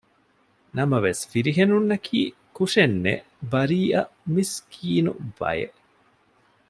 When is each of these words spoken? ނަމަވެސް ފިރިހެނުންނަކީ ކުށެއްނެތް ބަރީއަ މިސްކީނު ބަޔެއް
ނަމަވެސް 0.77 1.21
ފިރިހެނުންނަކީ 1.31 2.19
ކުށެއްނެތް 2.55 3.27
ބަރީއަ 3.51 4.01
މިސްކީނު 4.33 5.11
ބަޔެއް 5.39 5.77